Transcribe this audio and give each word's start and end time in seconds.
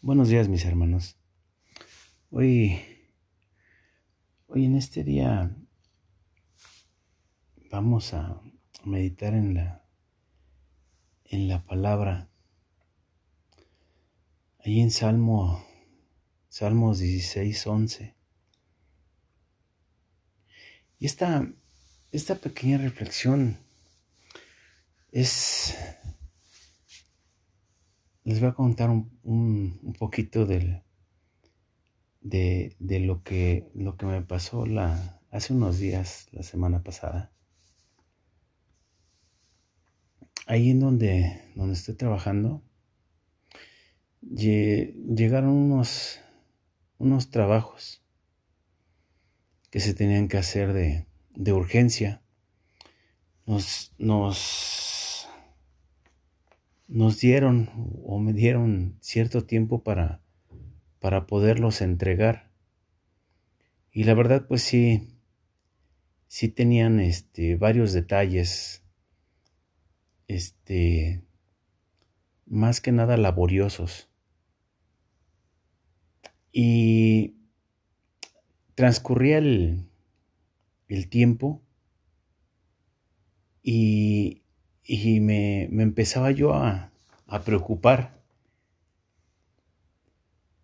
Buenos 0.00 0.28
días 0.28 0.48
mis 0.48 0.64
hermanos. 0.64 1.16
Hoy, 2.30 2.80
hoy 4.46 4.64
en 4.64 4.76
este 4.76 5.02
día 5.02 5.56
vamos 7.68 8.14
a 8.14 8.40
meditar 8.84 9.34
en 9.34 9.54
la, 9.54 9.84
en 11.24 11.48
la 11.48 11.64
palabra. 11.66 12.30
Ahí 14.60 14.80
en 14.80 14.92
Salmo, 14.92 15.66
Salmos 16.48 17.00
16, 17.00 17.66
11. 17.66 18.14
Y 21.00 21.06
esta, 21.06 21.44
esta 22.12 22.36
pequeña 22.36 22.78
reflexión 22.78 23.58
es 25.10 25.76
les 28.28 28.40
voy 28.40 28.50
a 28.50 28.52
contar 28.52 28.90
un, 28.90 29.94
poquito 29.98 30.44
de, 30.44 30.82
lo, 32.20 33.22
que, 33.22 33.64
me 34.02 34.20
pasó 34.20 34.66
hace 35.30 35.54
unos 35.54 35.78
días, 35.78 36.28
la 36.32 36.42
semana 36.42 36.82
pasada. 36.82 37.32
Ahí 40.46 40.68
en 40.68 40.80
donde, 40.80 41.40
donde 41.54 41.72
estoy 41.72 41.94
trabajando, 41.94 42.62
llegaron 44.20 45.48
unos, 45.48 46.20
unos 46.98 47.30
trabajos 47.30 48.04
que 49.70 49.80
se 49.80 49.94
tenían 49.94 50.28
que 50.28 50.36
hacer 50.36 50.74
de, 50.74 51.06
de 51.34 51.54
urgencia. 51.54 52.20
Nos, 53.46 53.94
nos 53.96 54.87
nos 56.88 57.20
dieron 57.20 57.70
o 58.04 58.18
me 58.18 58.32
dieron 58.32 58.96
cierto 59.00 59.44
tiempo 59.44 59.84
para, 59.84 60.22
para 60.98 61.26
poderlos 61.26 61.82
entregar. 61.82 62.50
Y 63.92 64.04
la 64.04 64.14
verdad, 64.14 64.46
pues 64.48 64.62
sí, 64.62 65.08
sí 66.26 66.48
tenían 66.48 66.98
este, 66.98 67.56
varios 67.56 67.92
detalles, 67.92 68.82
este, 70.26 71.22
más 72.46 72.80
que 72.80 72.92
nada 72.92 73.16
laboriosos. 73.18 74.08
Y 76.50 77.36
transcurría 78.74 79.38
el, 79.38 79.90
el 80.88 81.08
tiempo 81.08 81.62
y 83.62 84.42
y 84.90 85.20
me, 85.20 85.64
empezaba 85.64 86.30
yo 86.30 86.54
a, 86.54 86.90
preocupar 87.44 88.22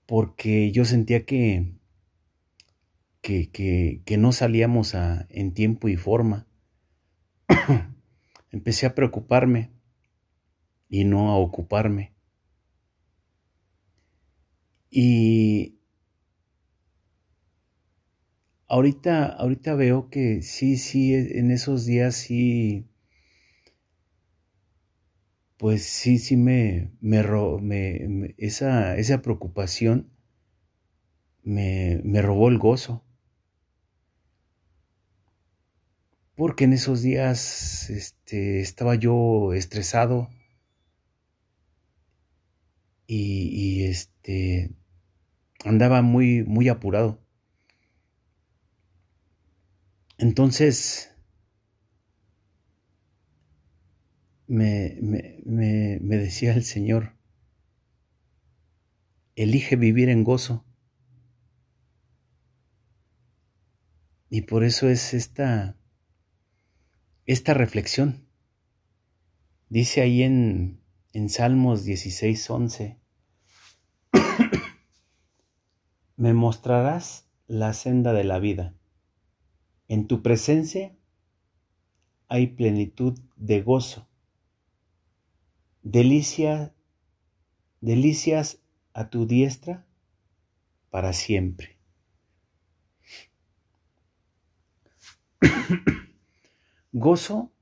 porque 0.06 0.72
yo 0.72 0.86
sentía 0.86 1.26
que, 1.26 1.74
que, 3.20 4.16
no 4.18 4.32
salíamos 4.32 4.94
a, 4.94 5.26
en 5.28 5.52
tiempo 5.52 5.88
y 5.88 5.96
forma. 5.96 6.46
Empecé 8.50 8.86
a 8.86 8.94
preocuparme 8.94 9.72
y 10.88 11.04
no 11.04 11.30
a 11.30 11.36
ocuparme. 11.36 12.14
Y 14.90 15.76
ahorita, 18.68 19.26
ahorita 19.26 19.74
veo 19.74 20.08
que 20.08 20.40
sí, 20.40 20.78
sí, 20.78 21.12
en 21.14 21.50
esos 21.50 21.84
días 21.84 22.14
sí 22.14 22.86
pues 25.58 25.84
sí, 25.84 26.18
sí 26.18 26.36
me, 26.36 26.92
me, 27.00 28.34
esa, 28.38 28.96
esa 28.96 29.22
preocupación 29.22 30.10
me, 31.44 32.00
me 32.02 32.22
robó 32.22 32.48
el 32.48 32.58
gozo. 32.58 33.04
Porque 36.36 36.62
en 36.64 36.72
esos 36.74 37.02
días 37.02 37.90
este, 37.90 38.60
estaba 38.60 38.94
yo 38.94 39.52
estresado 39.52 40.28
y, 43.06 43.48
y 43.52 43.84
este, 43.84 44.74
andaba 45.64 46.02
muy, 46.02 46.44
muy 46.44 46.68
apurado. 46.68 47.20
Entonces, 50.18 51.13
me, 54.46 54.98
me, 55.00 55.98
me, 56.00 56.16
decía 56.16 56.54
el 56.54 56.64
Señor, 56.64 57.14
elige 59.36 59.76
vivir 59.76 60.08
en 60.08 60.24
gozo. 60.24 60.64
Y 64.28 64.42
por 64.42 64.64
eso 64.64 64.88
es 64.88 65.14
esta, 65.14 65.76
esta 67.26 67.54
reflexión. 67.54 68.26
Dice 69.68 70.02
ahí 70.02 70.22
en, 70.22 70.80
en 71.12 71.28
Salmos 71.28 71.84
16, 71.84 72.50
11, 72.50 72.98
me 76.16 76.34
mostrarás 76.34 77.28
la 77.46 77.72
senda 77.72 78.12
de 78.12 78.24
la 78.24 78.38
vida. 78.38 78.74
En 79.88 80.06
tu 80.06 80.22
presencia 80.22 80.96
hay 82.28 82.48
plenitud 82.48 83.18
de 83.36 83.62
gozo 83.62 84.08
delicia, 85.84 86.74
delicias 87.80 88.58
a 88.94 89.10
tu 89.10 89.26
diestra 89.26 89.86
para 90.90 91.12
siempre. 91.12 91.78
Gozo 96.92 97.52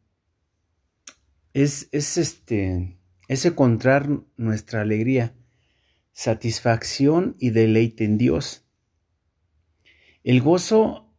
es, 1.52 1.88
es 1.92 2.16
este, 2.16 2.98
es 3.28 3.44
encontrar 3.44 4.08
nuestra 4.36 4.80
alegría, 4.82 5.34
satisfacción 6.12 7.36
y 7.38 7.50
deleite 7.50 8.04
en 8.04 8.18
Dios. 8.18 8.64
El 10.22 10.40
gozo 10.40 11.12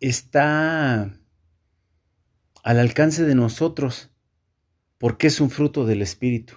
está 0.00 1.20
al 2.64 2.78
alcance 2.80 3.22
de 3.24 3.36
nosotros 3.36 4.13
porque 5.04 5.26
es 5.26 5.38
un 5.42 5.50
fruto 5.50 5.84
del 5.84 6.00
Espíritu. 6.00 6.54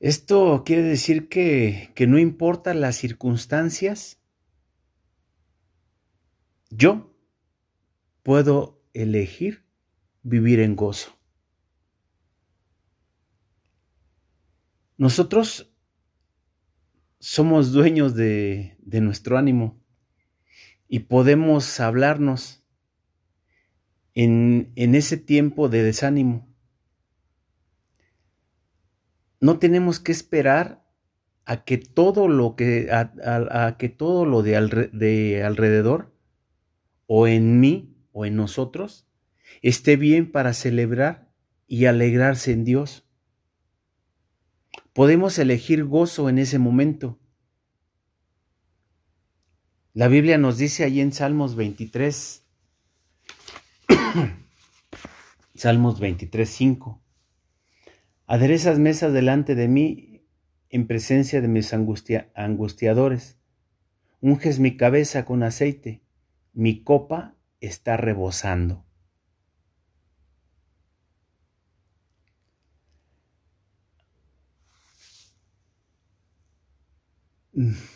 Esto 0.00 0.62
quiere 0.64 0.84
decir 0.84 1.28
que, 1.28 1.92
que 1.94 2.06
no 2.06 2.18
importa 2.18 2.72
las 2.72 2.96
circunstancias, 2.96 4.22
yo 6.70 7.14
puedo 8.22 8.82
elegir 8.94 9.66
vivir 10.22 10.60
en 10.60 10.76
gozo. 10.76 11.18
Nosotros 14.96 15.76
somos 17.18 17.70
dueños 17.70 18.14
de, 18.14 18.78
de, 18.80 19.02
nuestro 19.02 19.36
ánimo 19.36 19.78
y 20.88 21.00
podemos 21.00 21.80
hablarnos 21.80 22.65
en, 24.16 24.72
ese 24.94 25.18
tiempo 25.18 25.68
de 25.68 25.82
desánimo. 25.82 26.48
No 29.40 29.58
tenemos 29.58 30.00
que 30.00 30.10
esperar 30.10 30.84
a 31.44 31.64
que 31.64 31.76
todo 31.76 32.26
lo 32.26 32.56
que, 32.56 32.88
a, 32.90 33.76
que 33.78 33.88
todo 33.90 34.24
lo 34.24 34.42
de, 34.42 34.90
de 34.92 35.44
alrededor 35.44 36.12
o 37.06 37.28
en 37.28 37.60
mí 37.60 37.94
o 38.12 38.24
en 38.24 38.36
nosotros 38.36 39.06
esté 39.60 39.96
bien 39.96 40.32
para 40.32 40.54
celebrar 40.54 41.30
y 41.68 41.84
alegrarse 41.84 42.52
en 42.52 42.64
Dios. 42.64 43.06
Podemos 44.94 45.38
elegir 45.38 45.84
gozo 45.84 46.30
en 46.30 46.38
ese 46.38 46.58
momento. 46.58 47.18
La 49.92 50.08
Biblia 50.08 50.38
nos 50.38 50.56
dice 50.56 50.84
ahí 50.84 51.00
en 51.00 51.12
Salmos 51.12 51.54
23, 51.54 52.45
Salmos 55.54 56.00
23, 56.00 56.48
5. 56.48 57.02
Aderezas 58.26 58.78
mesas 58.78 59.12
delante 59.12 59.54
de 59.54 59.68
mí 59.68 60.24
en 60.70 60.86
presencia 60.86 61.40
de 61.40 61.48
mis 61.48 61.72
angustiadores. 61.72 63.38
Unges 64.20 64.58
mi 64.58 64.76
cabeza 64.76 65.24
con 65.24 65.42
aceite. 65.42 66.02
Mi 66.52 66.82
copa 66.82 67.36
está 67.60 67.96
rebosando. 67.96 68.84
Mm. 77.54 77.95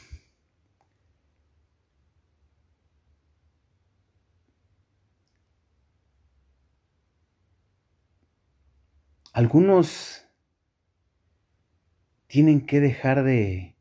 Algunos 9.33 10.27
tienen 12.27 12.67
que 12.67 12.81
dejar 12.81 13.23
de, 13.23 13.77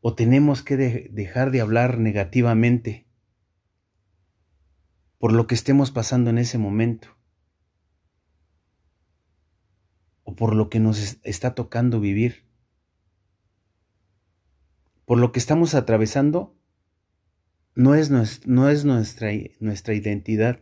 o 0.00 0.14
tenemos 0.14 0.62
que 0.62 0.76
dejar 0.76 1.50
de 1.50 1.60
hablar 1.60 1.98
negativamente 1.98 3.06
por 5.18 5.32
lo 5.32 5.46
que 5.46 5.54
estemos 5.54 5.90
pasando 5.90 6.30
en 6.30 6.38
ese 6.38 6.56
momento, 6.56 7.16
o 10.24 10.34
por 10.34 10.54
lo 10.54 10.70
que 10.70 10.80
nos 10.80 11.18
está 11.22 11.54
tocando 11.54 12.00
vivir, 12.00 12.46
por 15.04 15.18
lo 15.18 15.30
que 15.30 15.38
estamos 15.38 15.74
atravesando, 15.74 16.56
no 17.74 17.94
es, 17.94 18.10
no 18.46 18.68
es 18.68 18.84
nuestra, 18.84 19.30
nuestra 19.60 19.94
identidad, 19.94 20.60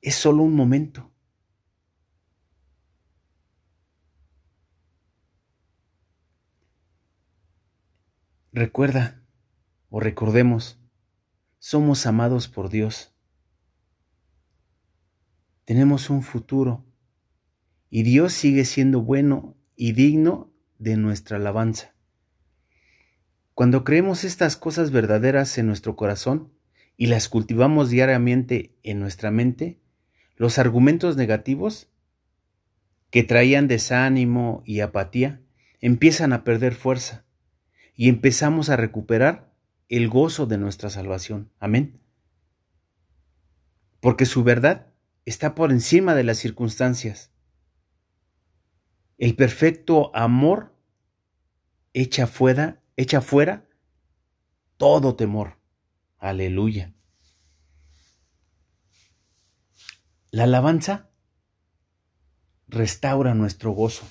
es 0.00 0.16
solo 0.16 0.42
un 0.42 0.54
momento. 0.54 1.11
Recuerda 8.54 9.22
o 9.88 9.98
recordemos, 9.98 10.78
somos 11.58 12.04
amados 12.04 12.48
por 12.48 12.68
Dios. 12.68 13.14
Tenemos 15.64 16.10
un 16.10 16.22
futuro 16.22 16.84
y 17.88 18.02
Dios 18.02 18.34
sigue 18.34 18.66
siendo 18.66 19.00
bueno 19.00 19.56
y 19.74 19.92
digno 19.92 20.52
de 20.78 20.98
nuestra 20.98 21.38
alabanza. 21.38 21.94
Cuando 23.54 23.84
creemos 23.84 24.22
estas 24.22 24.58
cosas 24.58 24.90
verdaderas 24.90 25.56
en 25.56 25.66
nuestro 25.66 25.96
corazón 25.96 26.52
y 26.98 27.06
las 27.06 27.30
cultivamos 27.30 27.88
diariamente 27.88 28.76
en 28.82 29.00
nuestra 29.00 29.30
mente, 29.30 29.80
los 30.36 30.58
argumentos 30.58 31.16
negativos 31.16 31.88
que 33.08 33.22
traían 33.22 33.66
desánimo 33.66 34.62
y 34.66 34.80
apatía 34.80 35.40
empiezan 35.80 36.34
a 36.34 36.44
perder 36.44 36.74
fuerza 36.74 37.24
y 37.94 38.08
empezamos 38.08 38.70
a 38.70 38.76
recuperar 38.76 39.52
el 39.88 40.08
gozo 40.08 40.46
de 40.46 40.58
nuestra 40.58 40.90
salvación. 40.90 41.50
Amén. 41.58 42.00
Porque 44.00 44.26
su 44.26 44.42
verdad 44.42 44.92
está 45.24 45.54
por 45.54 45.70
encima 45.70 46.14
de 46.14 46.24
las 46.24 46.38
circunstancias. 46.38 47.30
El 49.18 49.36
perfecto 49.36 50.14
amor 50.16 50.74
echa 51.92 52.26
fuera, 52.26 52.82
echa 52.96 53.20
fuera 53.20 53.68
todo 54.76 55.14
temor. 55.14 55.58
Aleluya. 56.18 56.94
La 60.30 60.44
alabanza 60.44 61.10
restaura 62.66 63.34
nuestro 63.34 63.72
gozo. 63.72 64.08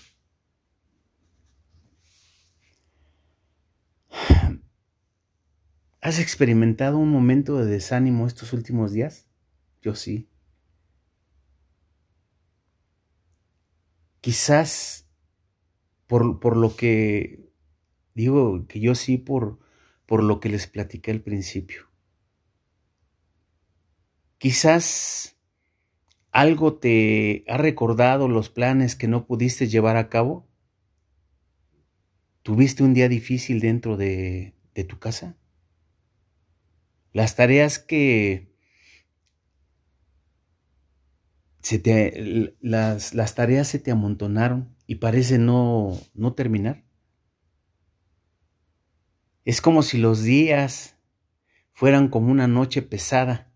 ¿Has 6.01 6.18
experimentado 6.18 6.98
un 6.98 7.09
momento 7.09 7.57
de 7.59 7.68
desánimo 7.68 8.25
estos 8.25 8.53
últimos 8.53 8.92
días? 8.92 9.27
Yo 9.83 9.94
sí. 9.94 10.27
Quizás 14.19 15.07
por, 16.07 16.39
por, 16.39 16.57
lo 16.57 16.75
que 16.75 17.51
digo 18.15 18.65
que 18.68 18.80
yo 18.80 18.95
sí 18.95 19.19
por, 19.19 19.59
por 20.07 20.24
lo 20.24 20.39
que 20.39 20.50
les 20.50 20.65
platiqué 20.65 21.12
al 21.12 21.21
principio. 21.21 21.88
Quizás 24.39 25.38
algo 26.31 26.80
te 26.80 27.45
ha 27.47 27.57
recordado 27.57 28.27
los 28.27 28.50
planes 28.50 28.95
que 28.95 29.07
no 29.07 29.27
pudiste 29.27 29.68
llevar 29.68 29.97
a 29.97 30.09
cabo. 30.09 30.47
¿Tuviste 32.42 32.81
un 32.81 32.95
día 32.95 33.07
difícil 33.07 33.59
dentro 33.59 33.97
de, 33.97 34.56
de 34.74 34.83
tu 34.83 34.97
casa? 34.97 35.38
Las 37.13 37.36
tareas 37.36 37.80
que 37.80 38.52
se 41.62 41.80
te, 41.80 42.56
las, 42.62 43.13
las 43.13 43.36
tareas 43.36 43.68
se 43.68 43.80
te 43.80 43.92
amontonaron 43.92 44.75
y 44.88 44.96
parece 44.96 45.38
no, 45.38 46.00
no 46.13 46.34
terminar. 46.34 46.84
Es 49.46 49.62
como 49.62 49.84
si 49.84 49.98
los 49.98 50.24
días 50.24 50.98
fueran 51.74 52.10
como 52.10 52.31
una 52.31 52.48
noche 52.48 52.81
pesada 52.81 53.52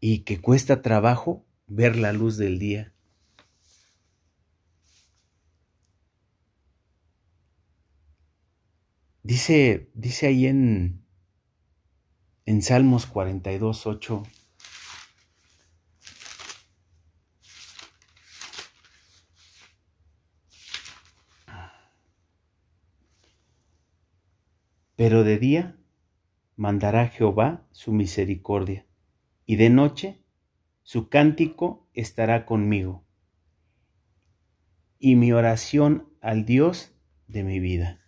y 0.00 0.20
que 0.20 0.40
cuesta 0.40 0.82
trabajo 0.82 1.44
ver 1.66 1.96
la 1.96 2.12
luz 2.12 2.36
del 2.36 2.58
día. 2.58 2.92
Dice, 9.22 9.90
dice 9.94 10.28
ahí 10.28 10.46
en, 10.46 11.05
en 12.46 12.62
Salmos 12.62 13.06
42, 13.06 13.86
8. 13.86 14.22
Pero 24.94 25.24
de 25.24 25.38
día 25.38 25.76
mandará 26.54 27.08
Jehová 27.08 27.66
su 27.72 27.92
misericordia, 27.92 28.86
y 29.44 29.56
de 29.56 29.68
noche 29.68 30.22
su 30.82 31.08
cántico 31.08 31.90
estará 31.92 32.46
conmigo, 32.46 33.04
y 34.98 35.16
mi 35.16 35.32
oración 35.32 36.08
al 36.22 36.46
Dios 36.46 36.94
de 37.26 37.42
mi 37.42 37.58
vida. 37.58 38.00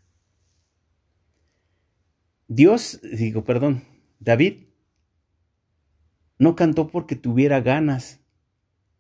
Dios, 2.46 3.00
digo, 3.02 3.44
perdón, 3.44 3.97
David 4.20 4.64
no 6.38 6.56
cantó 6.56 6.88
porque 6.88 7.16
tuviera 7.16 7.60
ganas 7.60 8.20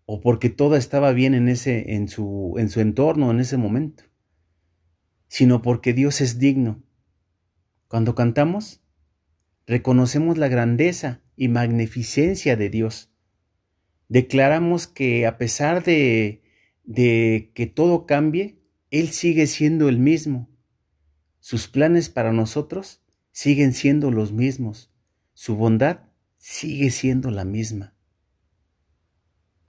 o 0.06 0.20
porque 0.20 0.48
todo 0.48 0.76
estaba 0.76 1.12
bien 1.12 1.34
en 1.34 1.48
ese 1.48 1.94
en 1.94 2.08
su 2.08 2.54
en 2.58 2.70
su 2.70 2.80
entorno 2.80 3.30
en 3.30 3.40
ese 3.40 3.56
momento, 3.56 4.04
sino 5.28 5.60
porque 5.62 5.92
Dios 5.92 6.20
es 6.20 6.38
digno. 6.38 6.82
Cuando 7.88 8.14
cantamos, 8.14 8.80
reconocemos 9.66 10.38
la 10.38 10.48
grandeza 10.48 11.22
y 11.36 11.48
magnificencia 11.48 12.56
de 12.56 12.70
Dios. 12.70 13.12
Declaramos 14.08 14.86
que 14.86 15.26
a 15.26 15.36
pesar 15.36 15.84
de, 15.84 16.42
de 16.84 17.50
que 17.54 17.66
todo 17.66 18.06
cambie, 18.06 18.58
Él 18.90 19.08
sigue 19.08 19.46
siendo 19.46 19.88
el 19.88 19.98
mismo. 19.98 20.48
Sus 21.40 21.68
planes 21.68 22.08
para 22.08 22.32
nosotros 22.32 23.02
siguen 23.32 23.72
siendo 23.72 24.10
los 24.10 24.32
mismos 24.32 24.90
su 25.38 25.54
bondad 25.54 26.00
sigue 26.36 26.90
siendo 26.90 27.30
la 27.30 27.44
misma. 27.44 27.94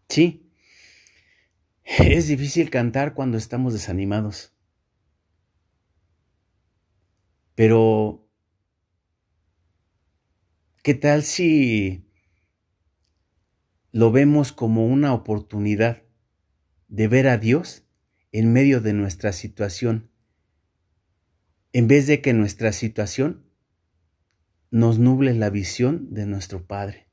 Sí, 0.08 0.52
es 1.84 2.28
difícil 2.28 2.72
cantar 2.72 3.14
cuando 3.14 3.38
estamos 3.38 3.74
desanimados. 3.74 4.52
Pero, 7.54 8.28
¿qué 10.82 10.96
tal 10.96 11.22
si 11.22 12.10
lo 13.92 14.12
vemos 14.12 14.52
como 14.52 14.88
una 14.88 15.14
oportunidad 15.14 16.02
de 16.88 17.08
ver 17.08 17.28
a 17.28 17.38
Dios 17.38 17.84
en 18.32 18.52
medio 18.54 18.82
de 18.82 18.94
nuestra 18.94 19.34
situación, 19.34 20.10
en 21.74 21.88
vez 21.88 22.08
de 22.08 22.22
que 22.22 22.34
nuestra 22.34 22.74
situación 22.74 23.49
nos 24.72 25.00
nuble 25.00 25.34
la 25.34 25.50
visión 25.50 26.14
de 26.14 26.26
nuestro 26.26 26.66
Padre. 26.66 27.08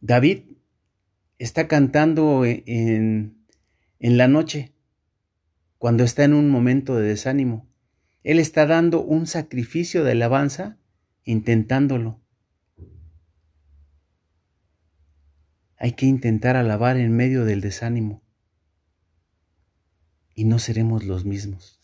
David 0.00 0.44
está 1.38 1.68
cantando 1.68 2.44
en, 2.44 3.46
en 3.98 4.16
la 4.16 4.28
noche, 4.28 4.74
cuando 5.78 6.04
está 6.04 6.24
en 6.24 6.34
un 6.34 6.50
momento 6.50 6.96
de 6.96 7.08
desánimo. 7.08 7.68
Él 8.22 8.38
está 8.38 8.66
dando 8.66 9.02
un 9.02 9.26
sacrificio 9.26 10.04
de 10.04 10.12
alabanza 10.12 10.78
intentándolo. 11.24 12.20
Hay 15.76 15.92
que 15.92 16.06
intentar 16.06 16.56
alabar 16.56 16.96
en 16.96 17.14
medio 17.16 17.44
del 17.44 17.60
desánimo 17.60 18.22
y 20.34 20.44
no 20.44 20.58
seremos 20.58 21.04
los 21.04 21.24
mismos. 21.24 21.80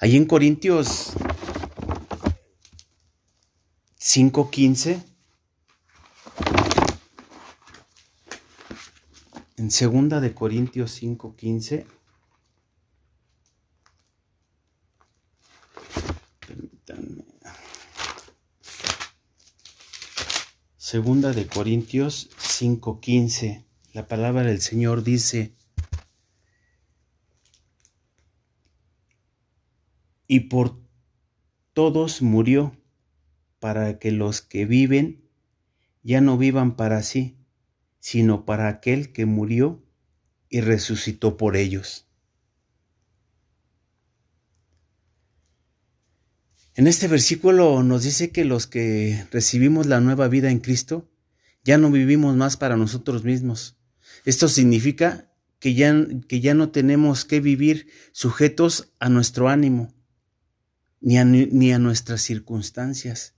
Ahí 0.00 0.14
en 0.14 0.26
Corintios 0.26 1.10
5.15, 3.98 5.02
en 9.56 9.70
segunda 9.72 10.20
de 10.20 10.34
Corintios 10.34 11.02
5.15, 11.02 11.84
permítanme, 16.46 17.24
segunda 20.76 21.32
de 21.32 21.48
Corintios 21.48 22.30
5.15, 22.38 23.64
La 23.94 24.06
palabra 24.06 24.44
del 24.44 24.60
Señor 24.60 25.02
dice, 25.02 25.57
y 30.28 30.40
por 30.40 30.80
todos 31.72 32.22
murió, 32.22 32.76
para 33.58 33.98
que 33.98 34.12
los 34.12 34.42
que 34.42 34.66
viven 34.66 35.28
ya 36.04 36.20
no 36.20 36.38
vivan 36.38 36.76
para 36.76 37.02
sí, 37.02 37.36
sino 37.98 38.44
para 38.44 38.68
aquel 38.68 39.12
que 39.12 39.26
murió 39.26 39.82
y 40.48 40.60
resucitó 40.60 41.36
por 41.36 41.56
ellos. 41.56 42.06
En 46.74 46.86
este 46.86 47.08
versículo 47.08 47.82
nos 47.82 48.04
dice 48.04 48.30
que 48.30 48.44
los 48.44 48.68
que 48.68 49.26
recibimos 49.32 49.86
la 49.86 50.00
nueva 50.00 50.28
vida 50.28 50.50
en 50.50 50.60
Cristo, 50.60 51.10
ya 51.64 51.76
no 51.76 51.90
vivimos 51.90 52.36
más 52.36 52.56
para 52.56 52.76
nosotros 52.76 53.24
mismos. 53.24 53.76
Esto 54.24 54.46
significa 54.46 55.32
que 55.58 55.74
ya, 55.74 56.06
que 56.28 56.40
ya 56.40 56.54
no 56.54 56.70
tenemos 56.70 57.24
que 57.24 57.40
vivir 57.40 57.88
sujetos 58.12 58.94
a 59.00 59.08
nuestro 59.08 59.48
ánimo, 59.48 59.92
ni 61.00 61.18
a, 61.18 61.24
ni 61.24 61.72
a 61.72 61.78
nuestras 61.78 62.22
circunstancias. 62.22 63.34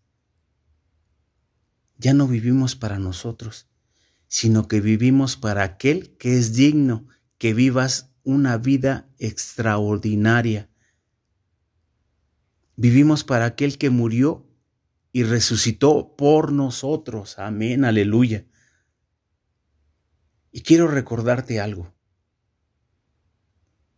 Ya 1.97 2.15
no 2.15 2.27
vivimos 2.27 2.77
para 2.77 2.99
nosotros, 2.99 3.69
sino 4.27 4.69
que 4.69 4.81
vivimos 4.81 5.37
para 5.37 5.63
aquel 5.65 6.17
que 6.17 6.39
es 6.39 6.55
digno 6.55 7.07
que 7.39 7.55
vivas 7.55 8.11
una 8.23 8.59
vida 8.59 9.09
extraordinaria. 9.19 10.71
Vivimos 12.77 13.25
para 13.25 13.45
aquel 13.45 13.77
que 13.77 13.91
murió 13.91 14.47
y 15.13 15.25
resucitó 15.25 16.17
por 16.17 16.53
nosotros. 16.53 17.39
Amén, 17.39 17.85
aleluya. 17.85 18.47
Y 20.53 20.63
quiero 20.63 20.89
recordarte 20.89 21.61
algo. 21.61 21.95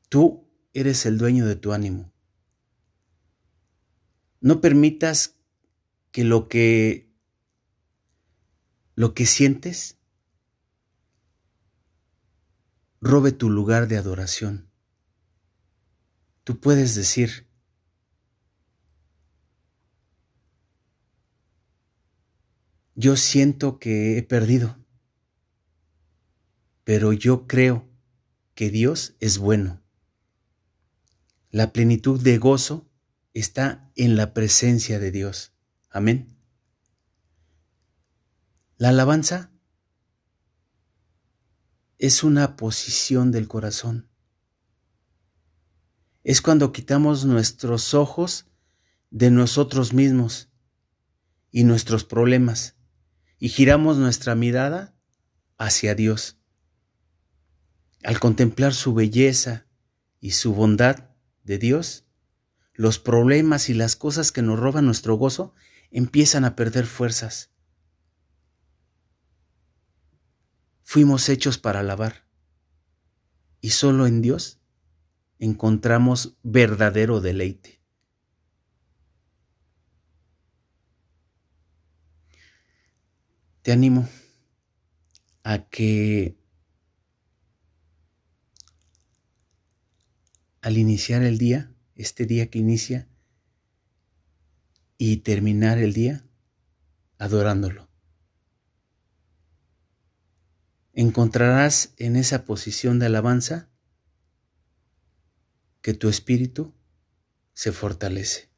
Tú 0.08 0.48
eres 0.72 1.06
el 1.06 1.18
dueño 1.18 1.46
de 1.46 1.56
tu 1.56 1.72
ánimo. 1.72 2.11
No 4.42 4.60
permitas 4.60 5.36
que 6.10 6.24
lo 6.24 6.48
que 6.48 7.08
lo 8.96 9.14
que 9.14 9.24
sientes 9.24 9.98
robe 13.00 13.30
tu 13.30 13.50
lugar 13.50 13.86
de 13.86 13.96
adoración. 13.96 14.68
Tú 16.42 16.58
puedes 16.58 16.96
decir, 16.96 17.46
yo 22.96 23.16
siento 23.16 23.78
que 23.78 24.18
he 24.18 24.24
perdido, 24.24 24.76
pero 26.82 27.12
yo 27.12 27.46
creo 27.46 27.88
que 28.56 28.70
Dios 28.70 29.14
es 29.20 29.38
bueno. 29.38 29.80
La 31.50 31.72
plenitud 31.72 32.20
de 32.20 32.38
gozo 32.38 32.91
está 33.34 33.90
en 33.96 34.16
la 34.16 34.34
presencia 34.34 34.98
de 34.98 35.10
Dios. 35.10 35.52
Amén. 35.90 36.36
La 38.76 38.90
alabanza 38.90 39.52
es 41.98 42.24
una 42.24 42.56
posición 42.56 43.30
del 43.30 43.48
corazón. 43.48 44.08
Es 46.24 46.40
cuando 46.40 46.72
quitamos 46.72 47.24
nuestros 47.24 47.94
ojos 47.94 48.46
de 49.10 49.30
nosotros 49.30 49.92
mismos 49.92 50.50
y 51.50 51.64
nuestros 51.64 52.04
problemas 52.04 52.76
y 53.38 53.48
giramos 53.48 53.98
nuestra 53.98 54.34
mirada 54.34 54.96
hacia 55.58 55.94
Dios. 55.94 56.38
Al 58.02 58.18
contemplar 58.18 58.74
su 58.74 58.94
belleza 58.94 59.66
y 60.18 60.32
su 60.32 60.54
bondad 60.54 61.10
de 61.44 61.58
Dios, 61.58 62.04
los 62.82 62.98
problemas 62.98 63.68
y 63.68 63.74
las 63.74 63.94
cosas 63.94 64.32
que 64.32 64.42
nos 64.42 64.58
roban 64.58 64.86
nuestro 64.86 65.14
gozo 65.14 65.54
empiezan 65.92 66.44
a 66.44 66.56
perder 66.56 66.86
fuerzas 66.86 67.52
Fuimos 70.92 71.30
hechos 71.30 71.56
para 71.56 71.80
alabar. 71.80 72.26
Y 73.62 73.70
solo 73.70 74.06
en 74.06 74.20
Dios 74.20 74.60
encontramos 75.38 76.36
verdadero 76.42 77.22
deleite. 77.22 77.80
Te 83.62 83.72
animo 83.72 84.06
a 85.44 85.66
que 85.70 86.36
al 90.60 90.76
iniciar 90.76 91.22
el 91.22 91.38
día, 91.38 91.71
este 91.94 92.26
día 92.26 92.50
que 92.50 92.58
inicia, 92.58 93.08
y 94.98 95.18
terminar 95.18 95.78
el 95.78 95.92
día 95.92 96.24
adorándolo 97.18 97.92
encontrarás 100.92 101.94
en 101.96 102.16
esa 102.16 102.44
posición 102.44 102.98
de 102.98 103.06
alabanza 103.06 103.68
que 105.80 105.94
tu 105.94 106.08
espíritu 106.08 106.74
se 107.54 107.72
fortalece. 107.72 108.50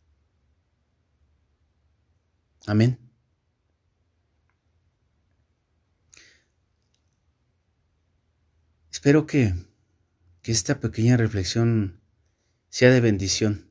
Amén. 2.66 2.98
Espero 8.90 9.26
que, 9.26 9.54
que 10.42 10.52
esta 10.52 10.80
pequeña 10.80 11.16
reflexión 11.16 12.00
sea 12.74 12.90
de 12.90 13.00
bendición, 13.00 13.70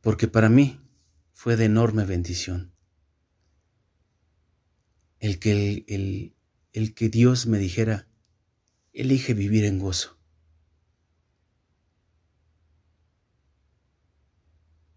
porque 0.00 0.26
para 0.26 0.48
mí 0.48 0.80
fue 1.32 1.54
de 1.54 1.66
enorme 1.66 2.04
bendición 2.04 2.74
el 5.20 5.38
que, 5.38 5.84
el, 5.86 6.34
el 6.72 6.94
que 6.94 7.08
Dios 7.08 7.46
me 7.46 7.58
dijera, 7.58 8.08
elige 8.92 9.32
vivir 9.32 9.64
en 9.64 9.78
gozo. 9.78 10.18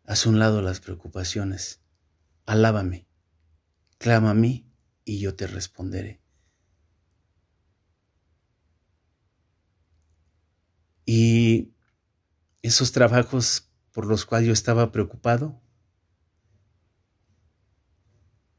Haz 0.06 0.26
un 0.26 0.40
lado 0.40 0.64
las 0.64 0.80
preocupaciones, 0.80 1.84
alábame, 2.48 3.08
clama 4.00 4.32
a 4.32 4.34
mí 4.34 4.68
y 5.04 5.20
yo 5.20 5.36
te 5.36 5.46
responderé. 5.46 6.20
Y 11.06 11.75
esos 12.68 12.92
trabajos 12.92 13.70
por 13.92 14.08
los 14.08 14.26
cuales 14.26 14.48
yo 14.48 14.54
estaba 14.54 14.92
preocupado, 14.92 15.62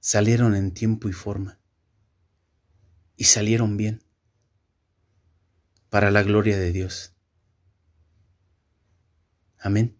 salieron 0.00 0.54
en 0.54 0.72
tiempo 0.72 1.08
y 1.08 1.12
forma 1.12 1.58
y 3.16 3.24
salieron 3.24 3.76
bien 3.76 4.04
para 5.90 6.10
la 6.10 6.22
gloria 6.22 6.56
de 6.56 6.72
Dios. 6.72 7.14
Amén. 9.58 9.96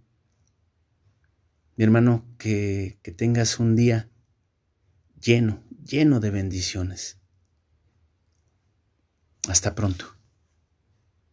Mi 1.76 1.84
hermano, 1.84 2.24
que, 2.38 2.98
que 3.02 3.12
tengas 3.12 3.58
un 3.58 3.74
día 3.74 4.08
lleno, 5.20 5.64
lleno 5.84 6.20
de 6.20 6.30
bendiciones. 6.30 7.18
Hasta 9.48 9.74
pronto. 9.74 10.15